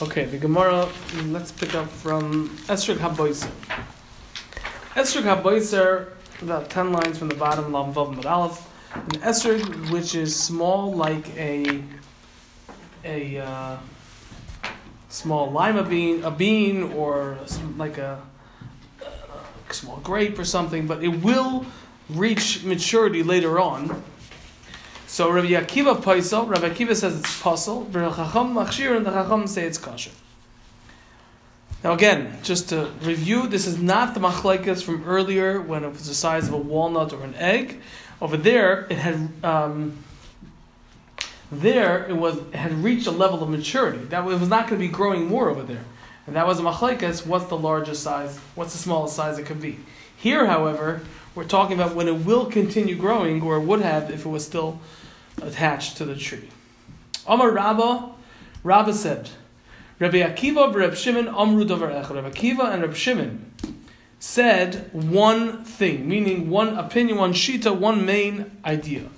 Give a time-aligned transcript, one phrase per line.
[0.00, 0.88] Okay, the Gemara,
[1.26, 3.50] let's pick up from Esrik HaBoiser.
[4.94, 6.08] Esrik HaBoiser,
[6.40, 8.68] about 10 lines from the bottom, Lam Vav Mad Aleph.
[8.94, 11.82] An Esrik which is small like a,
[13.04, 13.76] a uh,
[15.08, 17.38] small lima bean, a bean, or
[17.76, 18.20] like a,
[19.02, 21.66] a small grape or something, but it will
[22.08, 24.02] reach maturity later on.
[25.12, 29.66] So Rabbi Akiva Paisel, Rabbi Akiva says it's puzzle, Chacham Machshir, and the Chacham say
[29.66, 30.10] it's kosher.
[31.84, 36.08] Now again, just to review, this is not the machlekes from earlier when it was
[36.08, 37.82] the size of a walnut or an egg.
[38.22, 39.98] Over there, it had um,
[41.50, 43.98] there it was it had reached a level of maturity.
[44.06, 45.84] That it was not going to be growing more over there,
[46.26, 47.26] and that was a machlekes.
[47.26, 48.38] What's the largest size?
[48.54, 49.78] What's the smallest size it could be?
[50.16, 51.02] Here, however,
[51.34, 54.80] we're talking about when it will continue growing, or would have if it was still
[55.40, 56.48] attached to the tree.
[57.26, 58.10] Amar Rabba,
[58.64, 59.30] Rabba said,
[59.98, 63.52] Rabbi Akiva, Rabbi Shimon, Amru Dover Rabbi Akiva and Rabbi Shimon
[64.18, 69.08] said one thing, meaning one opinion, one shita, one main idea.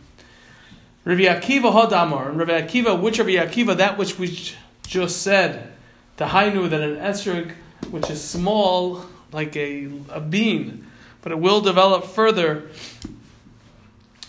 [1.05, 4.39] Rabbi Akiva Hadamar, and Rabbi Akiva, which Rabbi Akiva, that which we
[4.87, 5.73] just said,
[6.17, 7.53] the Hainu, that an esrog,
[7.91, 10.87] which is small, like a, a bean,
[11.21, 12.71] but it will develop further,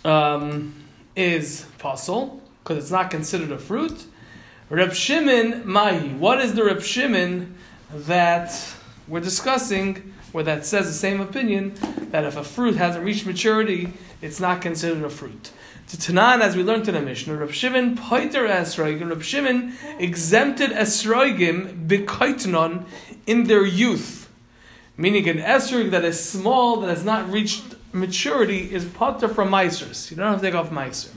[0.03, 0.73] um,
[1.15, 4.05] is puzzle, because it's not considered a fruit.
[4.69, 6.09] Reb Shimon Mahi.
[6.09, 7.55] What is the Reb Shimon
[7.91, 8.51] that
[9.07, 11.75] we're discussing, where that says the same opinion,
[12.09, 15.51] that if a fruit hasn't reached maturity, it's not considered a fruit?
[15.89, 20.71] To Tanan, as we learned in the Mishnah, Reb Shimon poiter esroigim, Reb Shimon exempted
[20.71, 22.85] esroigim b'kaitnon
[23.27, 24.27] in their youth.
[24.97, 30.11] Meaning an esrog that is small, that has not reached maturity, is potter from meisers.
[30.11, 31.11] You don't have to take off meiser.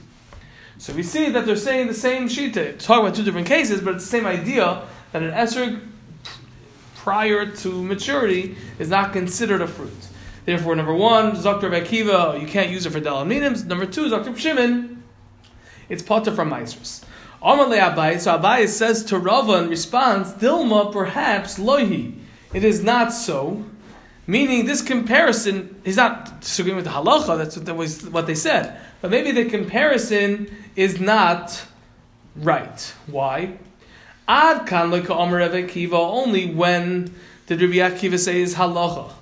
[0.77, 2.75] So we see that they're saying the same shita.
[2.75, 5.81] Uh, talking about two different cases, but it's the same idea that an esrog
[6.95, 10.07] prior to maturity is not considered a fruit.
[10.45, 11.69] Therefore, number one, Dr.
[11.69, 13.65] Akiva, you can't use it for dalaminim.
[13.65, 14.35] Number two, Dr.
[14.37, 15.03] Shimon,
[15.89, 17.03] it's potter from meisers.
[17.43, 22.17] Amalei Abai, so Abai says to Rava in response, Dilma, perhaps lohi.
[22.53, 23.65] It is not so.
[24.29, 28.35] Meaning, this comparison, he's not disagreeing with the halacha, that's what, that was what they
[28.35, 28.79] said.
[29.01, 31.65] But maybe the comparison is not
[32.35, 32.93] right.
[33.07, 33.57] Why?
[34.27, 37.11] Ad kan Akiva, only when
[37.47, 39.13] did Rabbi Akiva say is halacha.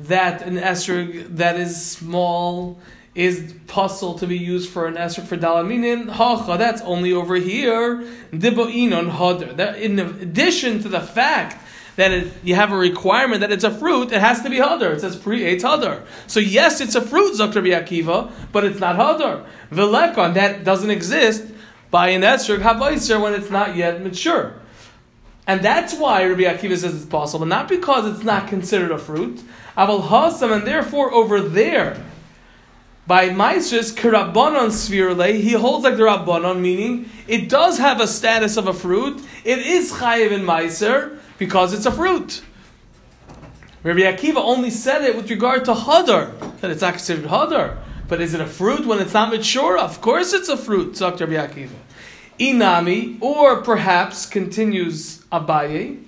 [0.00, 2.80] That an esrog that is small
[3.14, 6.58] is puzzle to be used for an esrog for dalaminin hacha.
[6.58, 8.04] That's only over here.
[8.32, 9.54] Dibo'inon hadr.
[9.54, 11.64] That in addition to the fact
[11.96, 14.92] that it, you have a requirement that it's a fruit, it has to be hadar.
[14.92, 16.02] It says pre it's hadar.
[16.26, 19.44] So yes, it's a fruit, Zakr Akiva, but it's not hadar.
[19.70, 21.44] Vilekon, that doesn't exist
[21.90, 24.54] by an esrog havaiser when it's not yet mature.
[25.46, 29.42] And that's why Rabbi Akiva says it's possible, not because it's not considered a fruit.
[29.76, 32.00] Aval hasam, and therefore over there,
[33.06, 38.56] by Maisris Kirabanon Svirle, he holds like the Rabbanon, meaning it does have a status
[38.56, 39.20] of a fruit.
[39.44, 42.42] It is chayiv in Meiser, because it's a fruit.
[43.82, 47.78] Rabbi Akiva only said it with regard to hadar, that it's not considered hadar.
[48.08, 49.78] But is it a fruit when it's not mature?
[49.78, 51.26] Of course it's a fruit, Dr.
[51.26, 51.78] Rabbi Akiva.
[52.38, 56.04] Inami, or perhaps, continues Abaye,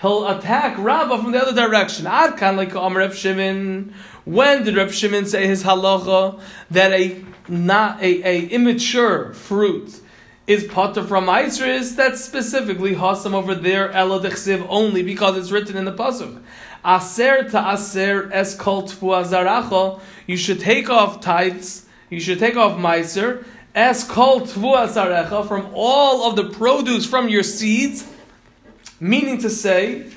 [0.00, 2.06] he'll attack Rabbah from the other direction.
[2.06, 3.92] Ad kan like Reb Shimon.
[4.24, 10.00] When did Reb Shimon say his halacha that a not a, a immature fruit
[10.46, 15.84] is potter from Isris, that's specifically Hasam over there, Elodechsiv, only because it's written in
[15.84, 16.40] the Pasuk.
[16.84, 22.78] Aser to aser es kol azaracha, you should take off tithes, you should take off
[22.78, 28.08] Meiser, es kol azarecha, from all of the produce from your seeds,
[29.00, 30.12] meaning to say,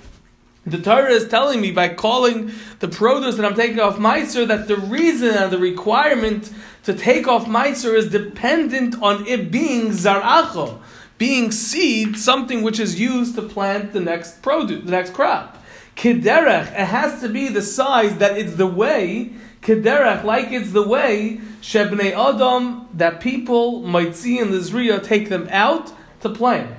[0.64, 4.68] the Torah is telling me by calling the produce that I'm taking off Meiser that
[4.68, 6.52] the reason and the requirement
[6.84, 10.80] to take off Meiser is dependent on it being Zaracho,
[11.18, 15.58] being seed, something which is used to plant the next produce, the next crop.
[15.96, 20.88] Kederech, it has to be the size that it's the way, Kederech, like it's the
[20.88, 25.92] way, Shebnei Adam, that people might see in the Zriya, take them out
[26.22, 26.74] to plant.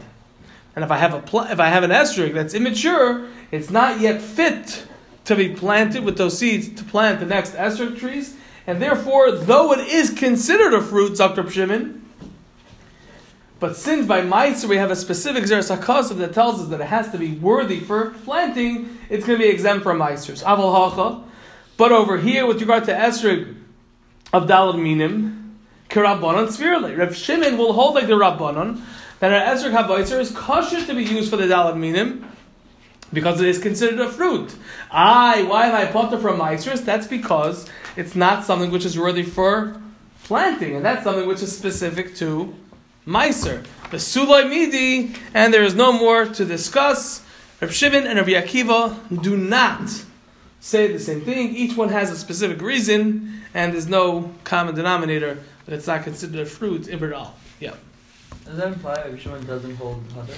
[0.75, 4.00] And if I have a pl- if I have an esrog that's immature, it's not
[4.00, 4.87] yet fit
[5.26, 8.37] to be planted with those seeds to plant the next esrog trees.
[8.70, 11.50] And therefore, though it is considered a fruit, Dr.
[11.50, 12.08] Shimon,
[13.58, 16.87] but since by Meiser we have a specific Zeres HaKasav that tells us that it
[16.87, 20.44] has to be worthy for planting, it's going to be exempt from Meisers.
[20.44, 21.20] Aval Hacha.
[21.76, 23.56] But over here, with regard to Esrig
[24.32, 25.58] of Dalad Minim,
[25.88, 26.96] Kirabanon Svirle.
[26.96, 28.81] Reb Shimon will hold like the Rabbanon
[29.19, 32.25] that an esrog havoiser is kosher to be used for the dalad minim
[33.12, 34.55] because it is considered a fruit.
[34.93, 36.82] I, why am I potter from maestros?
[36.82, 39.81] That's because it's not something which is worthy for
[40.25, 42.54] planting, and that's something which is specific to
[43.06, 43.64] meiser.
[43.90, 47.25] The suloi midi, and there is no more to discuss.
[47.60, 50.04] Reb Shimon and Rabbi Akiva do not
[50.60, 51.54] say the same thing.
[51.54, 56.40] Each one has a specific reason, and there's no common denominator that it's not considered
[56.40, 57.34] a fruit if at all.
[57.58, 57.75] Yeah.
[58.44, 60.37] Does that imply Reb Shimon doesn't hold hadar?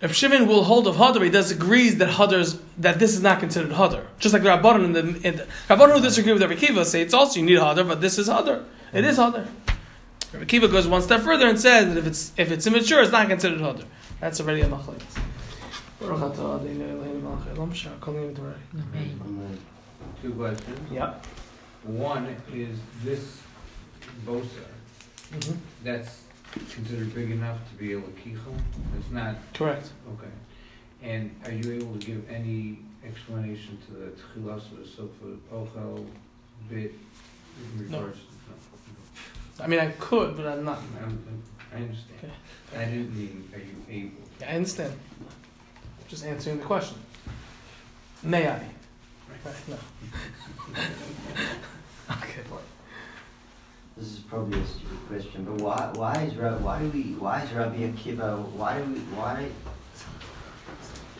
[0.00, 3.70] If Shimon will hold of Hadar, he disagrees that Hadar's that this is not considered
[3.70, 4.04] Hadar.
[4.18, 7.14] Just like Rabbanon in the, in the Rabbanon who disagree with Rabbi Kiva say it's
[7.14, 8.64] also you need Hadar, but this is Hadar.
[8.92, 9.46] It is Hadar.
[10.34, 13.12] Rabbi Kiva goes one step further and says that if it's if it's immature, it's
[13.12, 13.84] not considered Hadar.
[14.20, 15.18] That's already a machlekes.
[20.22, 20.92] Two questions.
[20.92, 21.26] Yep.
[21.84, 23.40] One is this
[24.26, 24.44] bosa,
[25.32, 25.54] Mm-hmm.
[25.82, 26.22] that's
[26.70, 28.38] considered big enough to be a lakicha?
[28.98, 29.90] It's not, Correct.
[30.14, 30.30] okay.
[31.02, 34.06] And are you able to give any explanation to the
[34.40, 36.06] tchilas of the sofa ochel
[36.68, 36.92] bit
[37.76, 37.98] in No.
[38.00, 38.18] regards?
[39.60, 40.80] I mean, I could, but I'm not.
[40.94, 41.00] No.
[41.00, 41.42] I'm-
[41.72, 42.18] I understand.
[42.22, 42.32] Okay.
[42.80, 44.22] I didn't mean, are you able?
[44.46, 44.94] I understand.
[46.08, 46.96] Just answering the question.
[48.22, 48.52] May I?
[48.52, 49.68] Right.
[49.68, 49.76] No.
[52.12, 52.42] okay.
[53.96, 57.50] This is probably a stupid question, but why why is why do we why is
[57.52, 59.48] Rabbi Akiva why do we why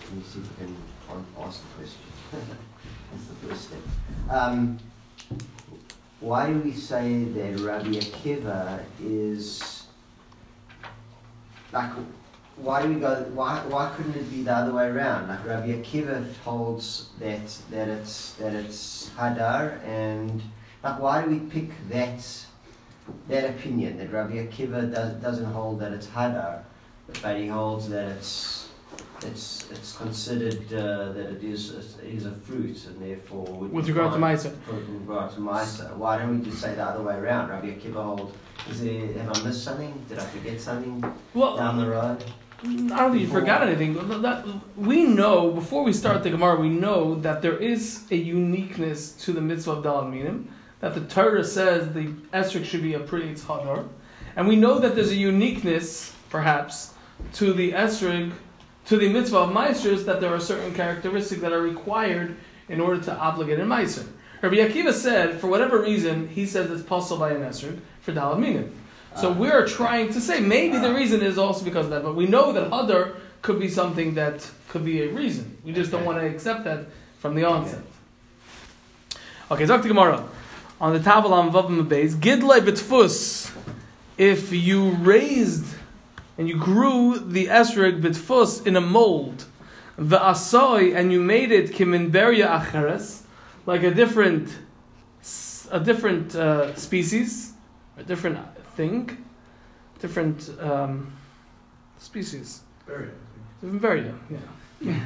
[0.05, 2.01] let me see if I can ask the question.
[3.13, 3.81] That's the first step.
[4.29, 4.79] Um,
[6.21, 9.87] why do we say that Rabbi Akiva is
[11.73, 11.93] like
[12.57, 15.29] why do we go why why couldn't it be the other way around?
[15.29, 20.43] Like Rabbi Akiva holds that that it's that it's Hadar and
[20.85, 22.47] like why do we pick that
[23.29, 26.63] that opinion that Rabbi Akiva does, doesn't hold that it's hadar,
[27.23, 28.69] but he holds that it's
[29.23, 31.71] it's it's considered uh, that it is
[32.03, 34.51] it is a fruit and therefore would With regard to Maisa.
[34.67, 37.49] With regard to Maisa, why don't we just say the other way around?
[37.49, 38.35] Rabbi Akiva holds.
[38.71, 40.05] Is there, have I missed something?
[40.09, 41.05] Did I forget something
[41.35, 42.25] Well, down the road?
[42.63, 43.95] I don't think you forgot anything.
[44.23, 44.45] That,
[44.77, 49.33] we know before we start the Gemara, we know that there is a uniqueness to
[49.33, 50.49] the mitzvah of Dalad Minim.
[50.87, 53.89] That the Torah says the esrog should be a pretty hadar,
[54.37, 56.95] and we know that there's a uniqueness, perhaps,
[57.33, 58.31] to the esrog,
[58.85, 60.05] to the mitzvah of meisters.
[60.05, 62.37] That there are certain characteristics that are required
[62.69, 64.07] in order to obligate a meister.
[64.43, 68.39] Rabbi Akiva said, for whatever reason, he says it's possible by an esrog for Dalad
[68.39, 68.71] Minim.
[69.17, 69.33] So Ah.
[69.33, 72.53] we're trying to say maybe the reason is also because of that, but we know
[72.53, 75.59] that hadar could be something that could be a reason.
[75.65, 76.87] We just don't want to accept that
[77.19, 77.83] from the onset.
[79.51, 80.23] Okay, talk to Gemara.
[80.79, 83.51] On the table on Vavam base, Gidlei Bitfus,
[84.19, 85.65] if you raised
[86.37, 89.47] and you grew the esrog Bitfus in a mold,
[89.97, 93.23] the asoy, and you made it kimin kiminberia acheres,
[93.65, 94.59] like a different,
[95.71, 97.55] a different uh, species,
[97.97, 98.39] a different
[98.75, 99.25] thing,
[99.99, 101.11] different um,
[101.99, 102.61] species.
[102.87, 104.13] Different berry,
[104.81, 105.01] yeah.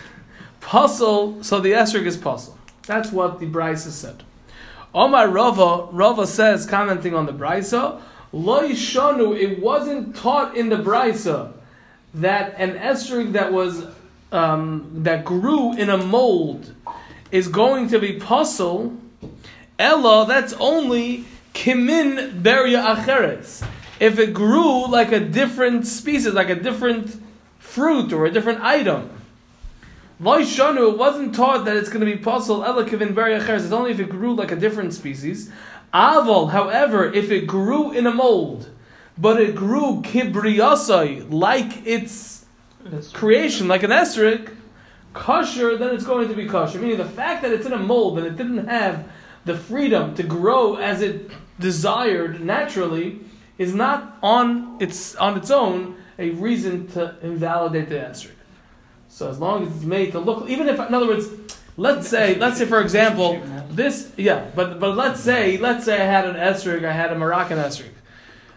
[0.60, 2.56] Puzzle, so the esrog is puzzle.
[2.86, 4.22] That's what the Brisa said.
[4.96, 8.00] Omar Rava, Rava says, commenting on the Brisa,
[8.32, 11.52] Lo Yishanu, it wasn't taught in the Brisa
[12.14, 13.86] that an esrog that was
[14.32, 16.74] um, that grew in a mold
[17.30, 18.96] is going to be puzzle.
[19.78, 23.66] Ella, that's only kimin beria acheretz.
[24.00, 27.20] If it grew like a different species, like a different
[27.58, 29.10] fruit or a different item.
[30.20, 32.64] Vaishanu, it wasn't taught that it's going to be possible.
[32.64, 33.38] Ella kivin beria.
[33.48, 35.50] It's only if it grew like a different species.
[35.92, 38.70] Aval, however, if it grew in a mold,
[39.18, 42.46] but it grew kibriyasai, like its
[43.12, 44.54] creation, like an esrog,
[45.12, 46.78] kosher, then it's going to be kosher.
[46.78, 49.08] Meaning the fact that it's in a mold and it didn't have
[49.44, 51.30] the freedom to grow as it
[51.60, 53.20] desired naturally
[53.58, 58.30] is not on its on its own a reason to invalidate the esrog.
[59.16, 61.26] So as long as it's made to look, even if, in other words,
[61.78, 66.04] let's say, let's say for example, this, yeah, but but let's say, let's say I
[66.04, 67.94] had an esrog, I had a Moroccan esrog,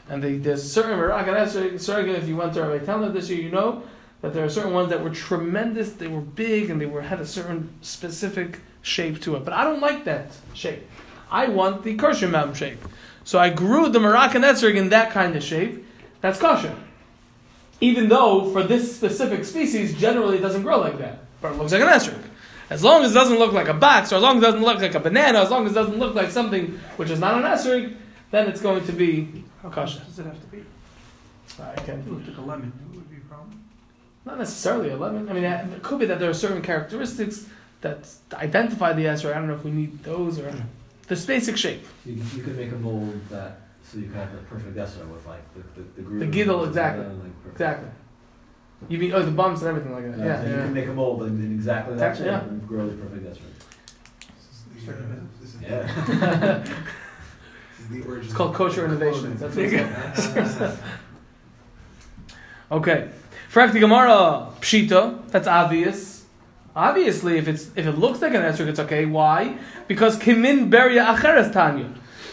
[0.10, 1.80] and the, there's a certain Moroccan esrog.
[1.80, 3.84] Sorry, if you went to Rabbi Talmud this year, you know
[4.20, 7.22] that there are certain ones that were tremendous, they were big, and they were had
[7.22, 9.46] a certain specific shape to it.
[9.46, 10.86] But I don't like that shape.
[11.32, 12.84] I want the Kirschenbaum shape.
[13.24, 15.86] So I grew the Moroccan esrog in that kind of shape.
[16.20, 16.76] That's kosher.
[17.82, 21.72] Even though for this specific species, generally it doesn't grow like that, but it looks
[21.72, 22.22] like an esrog.
[22.70, 24.62] As long as it doesn't look like a box, or as long as it doesn't
[24.62, 27.36] look like a banana, as long as it doesn't look like something which is not
[27.36, 27.96] an esrog,
[28.32, 30.00] then it's going to be kosher.
[30.06, 30.64] Does it have to be?
[31.60, 32.00] I can't.
[32.00, 33.64] If it looked like a lemon, it would be a problem.
[34.26, 35.30] Not necessarily a lemon.
[35.30, 37.48] I mean, uh, it could be that there are certain characteristics
[37.82, 39.32] that identify the esrog.
[39.32, 40.62] I don't know if we need those or hmm.
[41.08, 41.84] this basic shape.
[42.06, 45.06] You, can- you could make a mold that, so you can have the perfect Esser
[45.08, 46.20] with like the, the, the groove.
[46.20, 47.06] The giddle, exactly.
[47.06, 47.90] and, like, Exactly.
[48.88, 50.20] You mean oh the bumps and everything like that?
[50.20, 52.48] Yeah, Yeah, so you can make a mold in, in exactly that Exactly, shape yeah.
[52.50, 53.42] and grow the perfect Esser.
[54.74, 54.94] This is the,
[55.42, 56.64] this Yeah.
[56.64, 59.08] this is the origin It's called of kosher clothing.
[59.08, 59.40] innovations.
[59.42, 60.78] That's what it's called.
[62.72, 63.10] Okay.
[63.52, 65.28] Frak the Gemara pshita.
[65.32, 66.26] That's obvious.
[66.76, 69.06] Obviously, if it's if it looks like an esrog, it's okay.
[69.06, 69.58] Why?
[69.88, 71.90] Because kimin beria acheres tanya.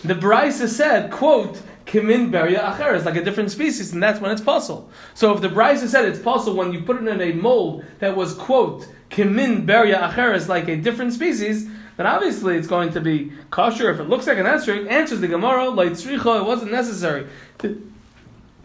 [0.07, 4.41] The Brisa said, quote, kimin beria acheres, like a different species, and that's when it's
[4.41, 4.91] possible.
[5.15, 8.17] So if the Brisa said it's possible when you put it in a mold that
[8.17, 13.33] was, quote, kimin beria acheres, like a different species, then obviously it's going to be
[13.51, 13.91] kosher.
[13.91, 17.27] If it looks like an esrog, answers the Gemara, like tzricha, it wasn't necessary
[17.59, 17.93] to,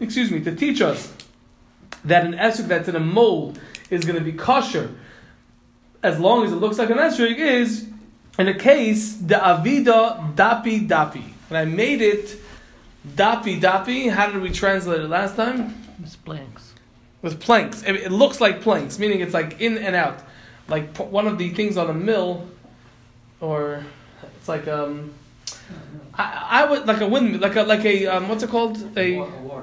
[0.00, 1.12] excuse me, to teach us
[2.04, 3.58] that an esrog that's in a mold
[3.90, 4.94] is going to be kosher
[6.02, 7.88] as long as it looks like an esrog is
[8.38, 12.36] in a case the avida dapi dapi and I made it
[13.06, 16.72] dapi dapi how did we translate it last time With planks.
[17.20, 20.18] with planks it, it looks like planks meaning it's like in and out
[20.68, 22.48] like p- one of the things on a mill
[23.40, 23.84] or
[24.38, 25.12] it's like um
[26.14, 29.18] I, I would like a wind like a like a um, what's it called a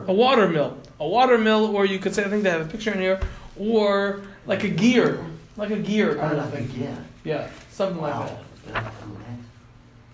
[0.08, 2.72] a water mill, a water mill, or you could say I think they have a
[2.72, 3.20] picture in here,
[3.60, 5.24] or like a gear,
[5.56, 6.80] like a gear kind of like thing.
[6.80, 6.98] gear.
[7.24, 8.38] Yeah, something like Wow.
[8.68, 8.74] that.
[8.84, 9.49] Don't come with that.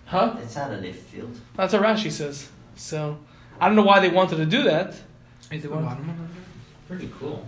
[0.06, 0.34] Huh?
[0.38, 1.36] That's out of left field.
[1.56, 2.48] That's what Rashi says.
[2.76, 3.18] So
[3.60, 4.94] I don't know why they wanted to do that.
[5.50, 6.28] Is the bottom one
[6.88, 7.44] Pretty cool.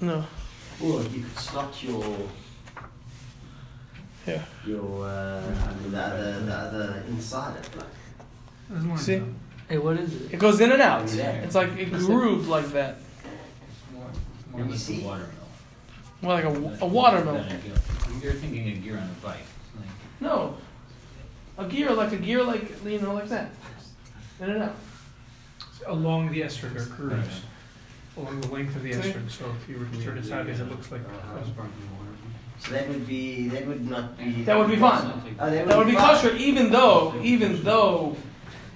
[0.00, 0.24] No.
[0.82, 2.16] Or you could slot your
[4.26, 4.42] Yeah.
[4.66, 5.42] your uh,
[5.90, 7.68] the other the other inside it.
[7.76, 7.80] Like.
[7.80, 7.86] there?
[8.70, 9.22] There's one See?
[9.68, 10.34] Hey, what is it?
[10.34, 11.10] It goes in and out.
[11.12, 11.30] Yeah.
[11.44, 12.96] It's like it grooved like that.
[13.92, 14.06] More,
[14.52, 15.02] more You like see?
[15.02, 15.28] a watermill.
[16.22, 17.34] More like a, a water mill.
[17.34, 17.74] Than a gear.
[18.22, 19.36] You're thinking a gear on a bike.
[19.76, 19.88] Like-
[20.20, 20.56] No.
[21.58, 23.50] A gear like a gear like you know like that.
[24.40, 24.76] In and out.
[25.86, 27.40] Along the estrog are grooves,
[28.16, 28.20] Okay.
[28.28, 29.00] along the length of the See?
[29.00, 31.00] estrog, so if you were to turn it sideways, it looks like.
[31.02, 32.12] Uh, a sparking water.
[32.60, 34.42] So that would be that would not be.
[34.44, 35.12] That would be fine.
[35.40, 36.14] Oh, that would, That would be fine.
[36.16, 38.16] kosher even though, even though,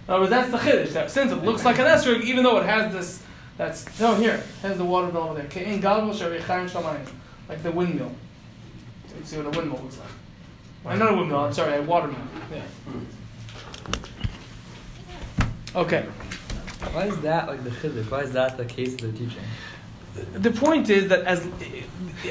[0.09, 0.93] in other words, that's the chiddush.
[0.93, 3.23] That since it looks like an esrog, even though it has this,
[3.59, 5.49] that's no here it has the water mill over there.
[5.49, 7.07] Kein galgal sharichaim shamayim,
[7.49, 8.13] like the windmill.
[9.19, 10.09] You see what a windmill looks like.
[10.85, 11.41] I'm not a windmill.
[11.41, 12.29] I'm sorry, a watermelon.
[12.53, 12.63] Yeah.
[15.75, 16.03] Okay.
[16.93, 18.11] Why is that like the chiddush?
[18.11, 19.43] Why is that the case they're teaching?
[20.35, 21.47] The point is that as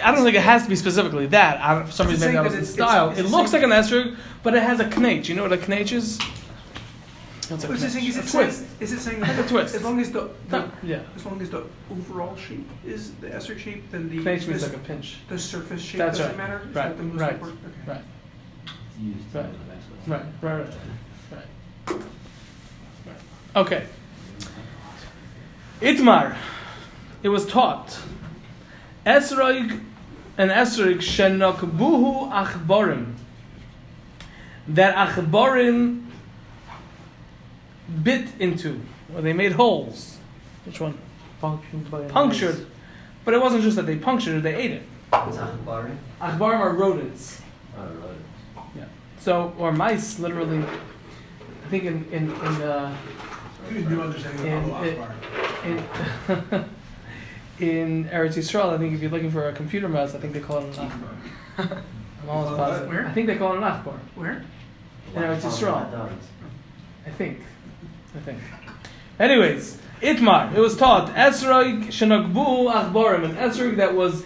[0.03, 1.59] I don't think it has to be specifically that.
[1.59, 3.09] I don't, for some It's reason, maybe saying that that was the it's- style.
[3.11, 5.27] it's- It looks like an esrog, but it has a knach.
[5.29, 6.19] You know what a knach is?
[7.49, 8.05] What's a What's it saying?
[8.05, 8.65] Is it A saying, twist.
[8.79, 9.75] is it saying Like a twist.
[9.75, 10.99] as long as the, the No, yeah.
[11.15, 14.67] as long as the overall shape is the estrog shape, then the Knach means the,
[14.67, 15.17] like a pinch.
[15.27, 16.49] the surface shape That's doesn't right.
[16.49, 16.61] matter.
[16.69, 17.59] Is Right, that the most right, important?
[17.65, 17.91] Okay.
[17.93, 18.01] Right.
[19.01, 19.45] It's used Right.
[19.45, 19.93] as a vessel.
[20.07, 20.67] Right, right,
[21.31, 21.45] right,
[21.87, 21.97] right.
[23.07, 23.15] right.
[23.55, 23.85] Okay.
[25.81, 26.35] Itmar.
[27.23, 27.99] It was taught.
[29.05, 29.79] Esroig
[30.37, 33.13] and Esroig shenokbuhu achborim.
[34.67, 36.05] That achborim
[38.03, 38.79] bit into,
[39.13, 40.17] or they made holes.
[40.65, 40.97] Which one?
[41.39, 42.67] Punctured by Punctured.
[43.25, 44.83] But it wasn't just that they punctured it, they ate it.
[45.13, 45.95] It's Achbari.
[46.19, 47.41] Achborim are rodents.
[47.77, 48.17] Oh, right.
[49.21, 50.59] So, or mice, literally.
[50.59, 52.95] I think in, in, in uh,
[53.71, 56.65] New understanding And of it- Akbar.
[57.59, 60.33] in in Eretz Yisrael, I think if you're looking for a computer mouse, I think
[60.33, 61.83] they call it an achbar.
[62.23, 62.89] I'm almost positive.
[62.89, 63.05] where?
[63.07, 63.97] I think they call it an achbar.
[64.15, 64.43] Where?
[65.13, 66.09] Yeah, it's just Oh.
[67.05, 67.41] I think.
[68.15, 68.39] I think.
[69.19, 70.53] Anyways, Itmar.
[70.55, 74.25] It was taught Esroig shenagbu achbarim, an Esroig that was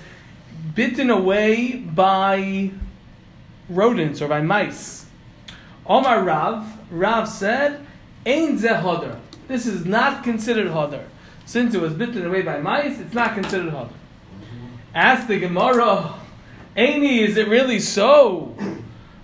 [0.73, 2.71] bitten away by
[3.69, 5.05] rodents or by mice.
[5.85, 7.85] Omar Rav, Rav said,
[8.25, 9.19] Ein ze hodar.
[9.47, 11.05] This is not considered hodar.
[11.45, 13.93] Since it was bitten away by mice, it's not considered hodar.
[14.93, 16.15] Ask the Gemara,
[16.75, 18.55] Eini, is it really so?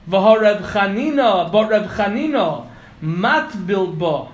[0.09, 2.67] V'hareb Chanina, but Reb Chanina,
[3.01, 4.31] mat bilba.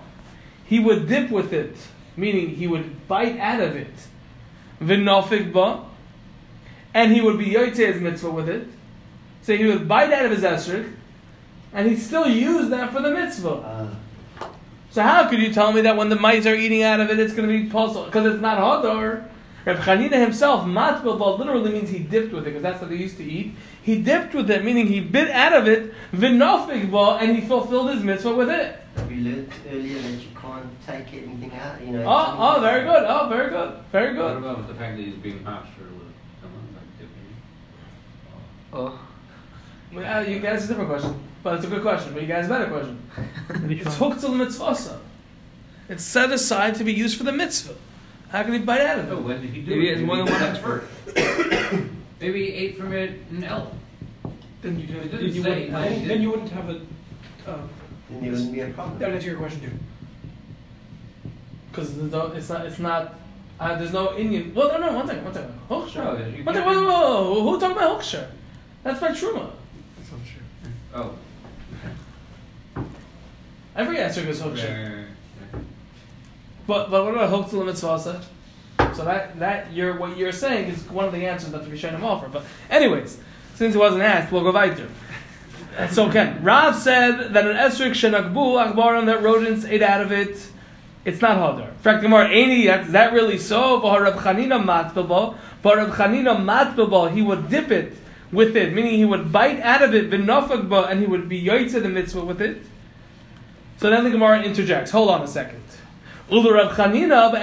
[0.65, 1.75] He would dip with it,
[2.15, 3.93] meaning he would bite out of it.
[4.81, 5.85] V'nofik ba,
[6.93, 8.67] and he would be yotzei mitzvah with it.
[9.47, 10.93] So he would bite out of his esrog,
[11.71, 13.49] and he still used that for the mitzvah.
[13.49, 14.49] Uh,
[14.91, 17.17] So how could you tell me that when the mice are eating out of it,
[17.17, 18.03] it's going to be possible?
[18.03, 19.23] Because it's not hodor.
[19.63, 23.15] Reb Chanina himself, matbilba literally means he dipped with it, because that's what they used
[23.19, 23.55] to eat.
[23.81, 28.03] He dipped with it, meaning he bit out of it, vinofigba, and he fulfilled his
[28.03, 28.75] mitzvah with it.
[29.07, 31.79] We learned earlier that you can't take anything out.
[31.79, 32.03] You know.
[32.05, 33.03] Oh, oh, very good.
[33.07, 33.79] Oh, very good.
[33.93, 34.43] Very good.
[34.43, 36.11] What about the fact that he's being posture with
[36.41, 37.31] someone like dipping?
[38.73, 38.99] Oh.
[39.93, 42.13] Well, uh, you guys, it's a different question, but it's a good question.
[42.13, 43.01] But you guys, a better question.
[43.71, 44.99] It's hooked to the mitzvah.
[45.89, 47.75] It's set aside to be used for the mitzvah.
[48.29, 49.21] How can he bite out of No, it?
[49.23, 49.97] when did he do Maybe it?
[49.99, 51.89] it's more than he one did that first.
[52.19, 53.71] Maybe he ate from it in L.
[54.61, 57.69] Then you, It then doesn't you say wouldn't, how then, you wouldn't have a, um,
[58.09, 58.99] Then there wouldn't be a problem.
[58.99, 59.71] that would answer your question too.
[61.71, 62.65] Because it's not.
[62.65, 63.15] It's not.
[63.59, 64.53] Uh, there's no Indian.
[64.53, 64.93] Well, no, no.
[64.93, 65.23] One second.
[65.23, 65.59] One second.
[65.69, 66.03] Hoksher.
[66.03, 66.65] No, you One can't.
[66.65, 67.43] Whoa, whoa, whoa.
[67.51, 68.27] Who talking about hoksher?
[68.83, 69.51] That's by truma.
[70.97, 71.15] That's not
[72.73, 72.83] true.
[72.83, 72.85] Oh.
[73.75, 74.63] Every answer goes hoksher.
[74.63, 75.05] Okay.
[76.65, 78.21] But but what about hooked to the mitzvah?
[78.93, 82.01] So that that you're what you're saying is one of the answers that the Rishonim
[82.01, 82.27] offer.
[82.27, 83.19] But anyways,
[83.55, 84.89] since it wasn't asked, we'll go weiter.
[85.91, 86.35] So okay.
[86.41, 90.49] Rav said that an esrik shenakbu akbarim that rodents ate out of it.
[91.05, 91.69] It's not hadar.
[91.69, 93.79] In fact, Gemara, any is that really so?
[93.79, 97.95] But Reb Chanina matbaba, but Reb Chanina matbaba, he would dip it
[98.31, 101.89] with it, meaning he would bite out of it and he would be yoytze the
[101.89, 102.61] mitzvah with it.
[103.77, 104.91] So then the Gemara interjects.
[104.91, 105.63] Hold on a second.
[106.29, 107.33] Ulu Reb Chanina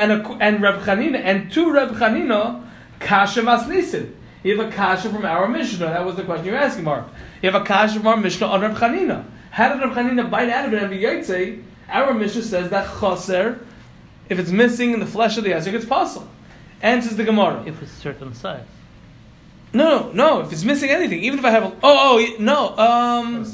[0.41, 2.69] and Reb Chanina and to Reb Chanina
[3.01, 4.13] kasha masnisin.
[4.43, 5.87] You have a kasha from our Mishnah.
[5.87, 7.07] That was the question you're asking, Mark.
[7.41, 9.25] You have a kasha from our Mishnah on Reb Chanina.
[9.51, 11.63] How did Reb Chanina bite out of it and be yaitse?
[11.89, 13.65] Our Mishnah says that chaser,
[14.29, 16.29] if it's missing in the flesh of the esrog, it's possible.
[16.83, 17.63] Answers the Gemara.
[17.65, 18.65] If it's size.
[19.75, 20.41] No, no.
[20.43, 23.45] If it's missing anything, even if I have a oh oh no um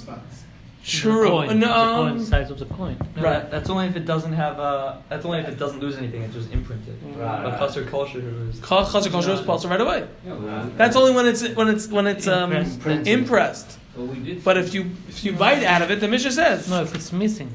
[0.85, 2.97] true The coin, no the coin, um, size of the coin.
[3.17, 3.33] No, Right.
[3.41, 5.03] that- that's only if it doesn't have a.
[5.09, 6.23] That's only if it doesn't lose anything.
[6.23, 6.97] It's just imprinted.
[7.17, 7.45] Right.
[7.45, 8.61] But Chaser culture is.
[8.61, 10.05] chaser kosher is possible right away.
[10.27, 13.07] Yeah, well, That's only when it's when it's when it's um, Impressed.
[13.07, 13.79] impressed.
[13.97, 14.45] Well, we did.
[14.45, 17.12] But if you if you bite out of it, the Mishnah says No, if it's
[17.12, 17.50] missing.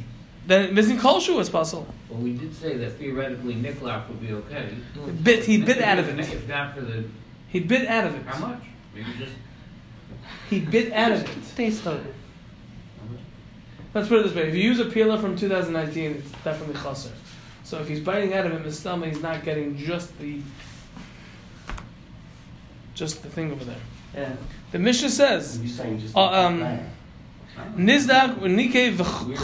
[0.48, 1.88] then missing kol shu is possible.
[2.10, 4.69] Well, we did say that theoretically Nikolaf would be okay.
[5.24, 6.34] Bit he bit out of If- it.
[6.36, 7.03] If not for the
[7.55, 8.25] He bit out of it.
[8.25, 8.63] how much?
[8.93, 9.31] Maybe just
[10.50, 11.55] He bit out of it.
[11.55, 12.13] Taste of it.
[13.93, 17.13] Let's put it this way: if you use a peeler from 2019, it's definitely chaser.
[17.63, 20.41] So if he's biting out of it, his stomach, he's not getting just the
[22.93, 23.80] just the thing over there.
[24.13, 24.36] Yeah.
[24.73, 26.13] The Mishnah says You're saying just.
[26.13, 26.80] Uh, um,
[27.77, 28.97] nizdak nike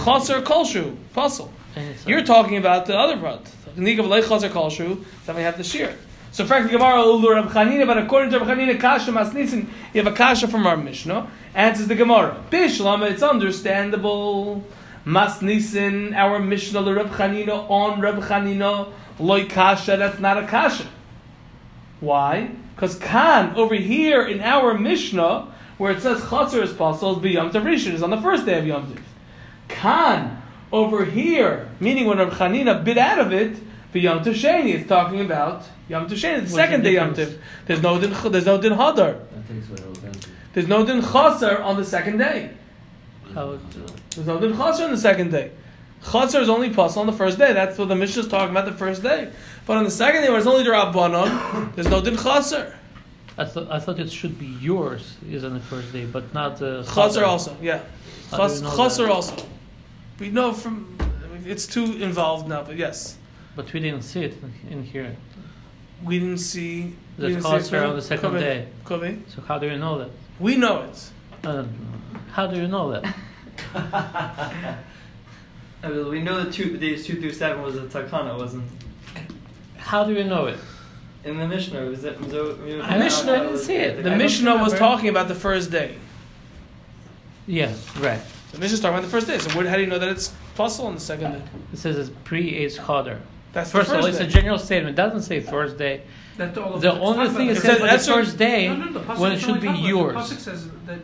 [0.03, 1.53] chaser kol shu puzzle.
[1.77, 2.07] Any size.
[2.07, 3.45] You're talking about the other part.
[3.77, 5.05] Nikav leich chazer kol shu.
[5.25, 5.95] Then we have the shear.
[6.31, 10.11] So, frankly, Gemara ulu Reb Chanina, but according to Reb Chanina, kasha masnisin, you have
[10.11, 11.29] a kasha from our Mishnah.
[11.53, 12.41] Answers the Gemara.
[12.49, 14.63] Bishlama, it's understandable.
[15.05, 19.97] Masnisin, our Mishnah, Reb Chanina on Reb Chanina, loy kasha.
[19.97, 20.87] That's not a kasha.
[21.99, 22.51] Why?
[22.75, 27.93] Because Khan over here in our Mishnah, where it says chatzar is possible, is b'yom
[27.93, 29.01] is on the first day of Yom Tov.
[29.67, 30.41] Khan
[30.71, 33.57] over here, meaning when Rav Chanina bit out of it,
[33.93, 37.13] b'yom tov sheni, it's talking about Yom Tov sheni, the What's second the day Yom
[37.13, 37.38] difference?
[37.38, 37.65] Tov.
[37.67, 39.19] There's no din, there's no din hadar.
[39.34, 40.27] That takes away all benefit.
[40.54, 42.51] There's no din chaser on the second day.
[43.34, 43.60] How it,
[44.12, 45.51] There's no din chaser on the second day.
[46.12, 47.54] Chaser is only possible on the first day.
[47.54, 49.32] That's what the Mishnah is talking about the first day.
[49.65, 52.75] But on the second day, when it's only the Rabbanon, there's no din chaser.
[53.38, 56.62] I thought I thought it should be yours is on the first day, but not
[56.62, 57.82] uh, the Chaser also, yeah.
[58.30, 59.36] How you know Chaser also.
[60.19, 60.97] We know from
[61.45, 63.17] it's too involved now, but yes,
[63.55, 64.35] But we didn't see it
[64.69, 65.15] in here.
[66.03, 66.95] we didn't see.
[67.17, 68.67] The didn't see it chaser from- on the second Kobe, day.
[68.85, 69.17] Kobe.
[69.27, 70.09] So how do you know that?
[70.39, 71.09] We know it.
[71.43, 71.65] Uh,
[72.31, 73.15] how do you know that?
[75.83, 78.63] I mean, we know that two days two through seven was a takana, wasn't
[79.77, 80.59] How do you know it?
[81.23, 81.81] in the Mishnah.
[81.85, 82.19] Was it?
[82.19, 84.03] Was it we- The Mishnah- I didn't see it.
[84.03, 85.97] The I Mishnah was talking about the first day.
[87.47, 88.21] Yeah, right.
[88.53, 89.37] The Mishnah is talking about the first day.
[89.37, 91.41] So where, how do you know that it's possible on the second day?
[91.73, 93.19] It says it's pre-age harder.
[93.53, 94.93] That's First of all, it's a general statement.
[94.93, 95.97] It doesn't say Thursday.
[95.97, 96.03] day.
[96.37, 98.67] That's all of The only thing it It says says on the that's first day
[98.69, 100.29] No, no, the when it should be yours.
[100.29, 100.99] The pasuk says that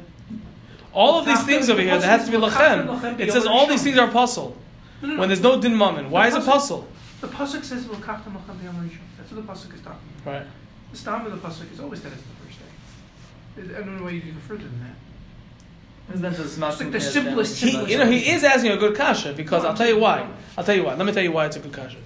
[0.94, 2.88] all of these things over here, there has to be lachem.
[2.88, 4.56] Lachem It says all these things are puzzle.
[5.02, 5.20] no, no, no.
[5.20, 6.86] When there's no din mammon, why is it pasuk-
[7.22, 8.90] the pasuk says "V'lakachtam lachem b'yom.
[9.18, 10.34] That's what the pasuk is talking about.
[10.34, 10.48] Right.
[10.92, 13.76] The stam of the pasuk is always that it's the first day.
[13.76, 16.14] I don't know why you can go further than that.
[16.16, 18.72] Isn't that It's not like the that's simplest- been- He, you know, he is asking
[18.72, 20.26] a good kasha because I'll tell you why.
[20.58, 20.94] I'll tell you why.
[20.96, 21.98] Let me tell you why it's a good kasha.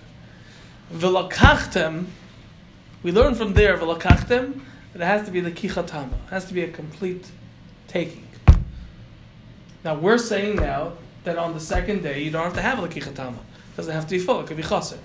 [0.91, 2.06] V'lakachtem,
[3.01, 4.62] we learn from there, v'lakachtem,
[4.93, 6.12] that it has to be the kichatama.
[6.12, 7.32] It has to be a complete
[7.88, 8.27] taking.
[9.84, 12.88] Now, we're saying now that on the second day, you don't have to have a
[12.88, 13.38] kichatama.
[13.38, 14.41] It doesn't have to be full.
[14.41, 14.99] It could be chaser.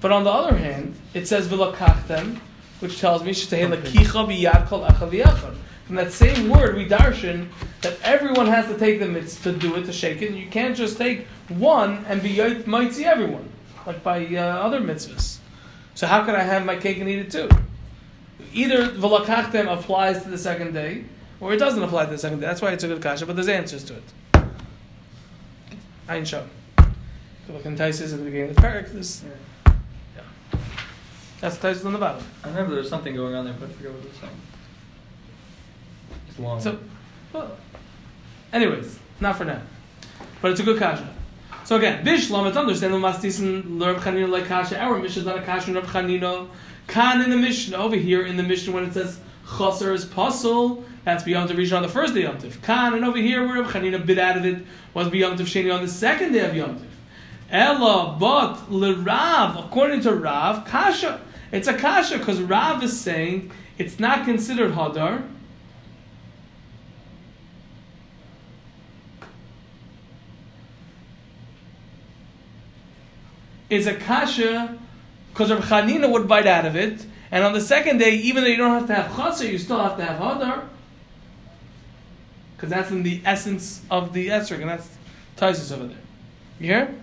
[0.00, 2.38] But on the other hand, it says v'lakachtem,
[2.80, 5.56] which tells me shetehei lakicha biyad kol echad v'yachad.
[5.86, 7.48] From that same word, we darshan
[7.82, 10.48] that everyone has to take the mitzvah to do it, to shake it, and you
[10.48, 13.50] can't just take one and be mitzi everyone,
[13.86, 15.38] like by uh, other mitzvahs.
[15.94, 17.48] So how could I have my cake and eat it too?
[18.52, 21.04] Either v'lakachtem applies to the second day,
[21.40, 22.46] or it doesn't apply to the second day.
[22.46, 24.02] That's why it's a good kasha, but there's answers to it.
[26.08, 26.46] Ein Shom.
[27.48, 28.92] Look in Taisis at the beginning of the parak.
[28.92, 29.22] This,
[29.66, 29.72] yeah.
[31.40, 32.24] That's Taisis on the bottom.
[32.42, 34.40] I remember there was something going on there, but I forget what it was saying.
[36.28, 36.60] It's long.
[36.60, 36.78] So,
[37.32, 37.56] well,
[38.52, 39.60] anyways, not for now.
[40.40, 41.08] But it's a good kasha.
[41.64, 43.08] So again, Bishlam, it's understandable.
[43.08, 44.78] Mastisen Reb Chanina like kasha.
[44.78, 45.72] Our Mishnah is not a kasha.
[45.72, 46.46] Reb Chanina
[46.88, 49.18] kan in the Mishnah over here in the Mishnah when it says
[49.56, 50.84] chaser is puzzle.
[51.04, 52.60] That's beyond the region on the first day of Yom Tiv.
[52.60, 55.74] Kan and over here where Reb Chanina bit out of it was beyond Tiv Sheni
[55.74, 56.90] on the second day of Yom Tiv.
[57.50, 61.20] Ella, but Rav, according to Rav, kasha.
[61.50, 65.26] It's a kasha because Rav is saying it's not considered hadar.
[73.74, 74.78] Is a kasha
[75.32, 78.48] because Reb Chanina would bite out of it, and on the second day, even though
[78.48, 80.68] you don't have to have chaser, you still have to have hadar.
[82.54, 84.88] Because that's in the essence of the esrog, and that's
[85.36, 85.96] Taisus over there.
[86.60, 86.94] You hear?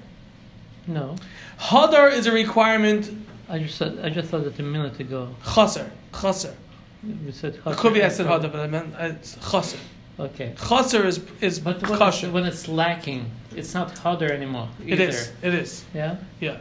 [0.88, 1.18] No,
[1.60, 3.12] Hadar is a requirement.
[3.50, 5.36] I just said I just thought that a minute ago.
[5.54, 6.56] Chaser, chaser.
[7.04, 7.60] We said.
[7.66, 9.78] It could be I said hadar, but I meant uh, it's chaser.
[10.18, 10.56] Okay.
[10.58, 14.70] Chaser is is But when it's, when it's lacking, it's not harder anymore.
[14.86, 15.04] It either.
[15.10, 15.32] is.
[15.42, 15.86] It is.
[15.94, 16.18] Yeah.
[16.40, 16.58] Yeah,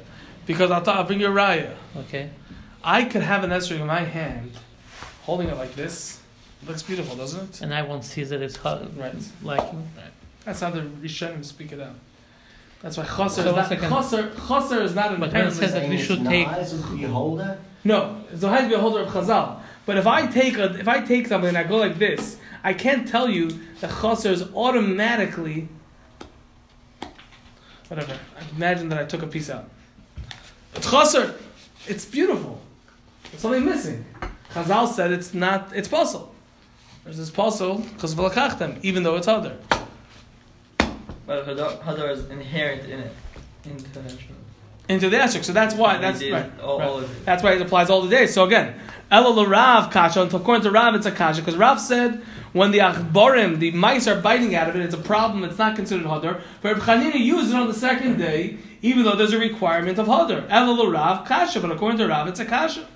[0.46, 1.74] because I'll, t- I'll bring you a raya.
[1.96, 2.30] Okay.
[2.82, 4.52] I could have an esrog in my hand,
[5.22, 6.20] holding it like this.
[6.62, 7.60] It looks beautiful, doesn't it?
[7.62, 9.14] And I won't see that it's hot, Right.
[9.42, 9.88] lacking.
[10.44, 11.94] That's how the Rishonim speak it out.
[12.82, 13.90] That's why chaser So is one not second.
[13.90, 14.32] chaser.
[14.48, 16.82] Chaser is not an But when it says that Saying we should take- nice as
[16.82, 17.58] beholder.
[17.84, 19.60] No, so it has to be a holder of chazal.
[19.86, 22.72] But if I take a, if I take something and I go like this, I
[22.74, 23.50] can't tell you
[23.80, 25.68] that chaser is automatically.
[27.90, 28.16] Whatever.
[28.54, 29.68] Imagine that I took a piece out.
[30.76, 31.34] It's chaser.
[31.88, 32.60] It's beautiful.
[33.24, 34.04] There's something missing.
[34.52, 35.72] Chazal said it's not.
[35.74, 36.32] It's puzzle.
[37.02, 39.56] There's this puzzle because v'lakachtem, even though it's other.
[41.26, 43.12] But Hadar, is inherent in it.
[43.64, 44.39] Intentional.
[44.90, 45.44] Into the esrog.
[45.44, 45.98] So that's why.
[45.98, 46.60] That's did right.
[46.60, 46.88] all, right.
[46.88, 47.04] all.
[47.24, 48.34] That's why it applies all the days.
[48.34, 48.74] So again,
[49.12, 50.22] Elul Rav kasha.
[50.22, 52.22] Until according to Rav, it's a kasha because Rav said
[52.52, 55.44] when the achborim, the mice are biting out of it, it's a problem.
[55.44, 56.40] It's not considered hadar.
[56.60, 60.06] But Reb Chanina used it on the second day, even though there's a requirement of
[60.06, 60.48] hadar.
[60.48, 62.86] Elul Rav kasha, but according to Rav, it's a kasha.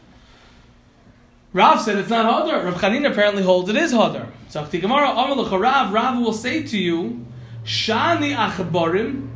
[1.53, 2.65] Rav said it's not hadar.
[2.65, 4.29] Reb Chanina apparently holds it is hadar.
[4.49, 7.25] So Gemara Rav, Rav will say to you,
[7.65, 9.31] Shani achborim.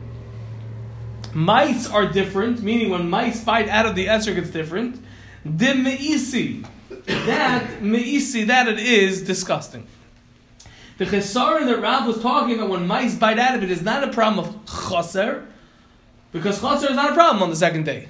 [1.39, 5.01] Mice are different, meaning when mice bite out of the esrog, it's different.
[5.45, 9.87] The meisi, that meisi, that it is disgusting.
[10.97, 14.03] The chesaron that Rav was talking about when mice bite out of it is not
[14.03, 15.47] a problem of chaser,
[16.33, 18.09] because chaser is not a problem on the second day.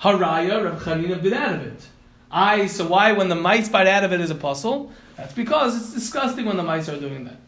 [0.00, 1.88] Haraya, Rav Chanina bit out of it.
[2.30, 4.92] I, so why when the mice bite out of it is a puzzle?
[5.16, 7.40] That's because it's disgusting when the mice are doing that.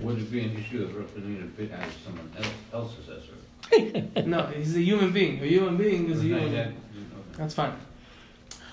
[0.00, 3.34] Would it be an issue if representing a bit out of someone else, else's essay?
[4.26, 5.42] No, he's a human being.
[5.42, 6.58] A human being is a human being.
[6.58, 6.72] okay.
[7.36, 7.72] That's fine.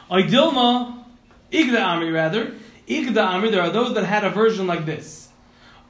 [0.10, 1.04] Oidilma,
[1.52, 2.54] Igda Amri rather.
[2.88, 5.30] Igda Amri, there are those that had a version like this.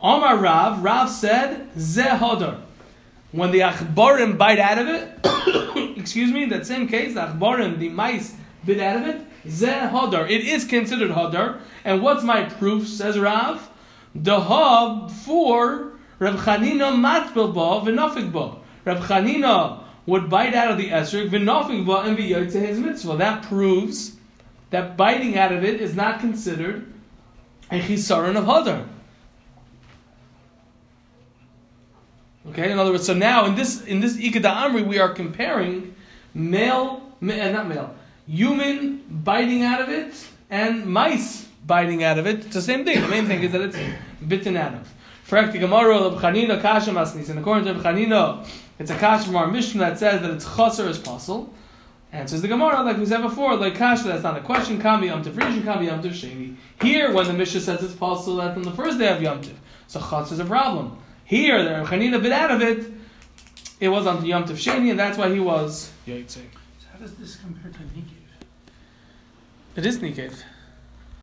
[0.02, 2.62] Omar Rav, Rav said, Zeh Hodor.
[3.32, 7.80] When the Achbarim bite out of it, excuse me, in that same case, the Achbarim,
[7.80, 10.30] the mice, bit out of it, Zeh Hodor.
[10.30, 11.60] It is considered Hodor.
[11.84, 13.70] And what's my proof, says Rav?
[14.14, 18.56] The hub for Rav Chanina matbil ba v'nafik ba.
[18.88, 23.18] Rav Chanina would bite out of the esrog v'nafik ba and to his mitzvah.
[23.18, 24.16] That proves
[24.70, 26.92] that biting out of it is not considered
[27.70, 28.88] a chisaron of hadar.
[32.50, 35.94] Okay, in other words, so now in this in this Ikeda Amri we are comparing
[36.34, 37.94] male, ma- uh, not male,
[38.26, 40.14] human biting out of it
[40.50, 42.46] and mice biting out of it.
[42.46, 43.02] It's the same thing.
[43.02, 43.78] The main thing is that it's
[44.26, 44.94] bitten out of.
[45.28, 48.48] Frakti Gemara Chanina Kasha Masnis, and according to Chanina,
[48.80, 51.54] it's a kasha from our Mishnah that says that it's chaser as possible.
[52.12, 54.08] Answers the Gemara like we said before, like kasha.
[54.08, 54.80] That's not a question.
[54.82, 56.56] Can be yom tiv rishon, can be yom tiv sheni.
[56.82, 59.60] Here, when the Mishnah says it's possible, that's on the first day of yom tiv.
[59.88, 60.98] So chaser is a problem.
[61.26, 62.92] Here, the Reb Chanina bit out of it.
[63.80, 66.30] It was on yom tiv sheni, and that's why he was yaitze.
[66.30, 66.40] So
[66.94, 68.18] how does this compare to Nikev?
[69.76, 70.34] It is nikev.